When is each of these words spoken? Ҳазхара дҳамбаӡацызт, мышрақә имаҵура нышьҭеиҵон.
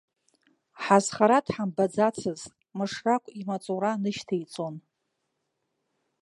Ҳазхара 0.83 1.39
дҳамбаӡацызт, 1.45 2.47
мышрақә 2.77 3.29
имаҵура 3.39 3.91
нышьҭеиҵон. 4.01 4.75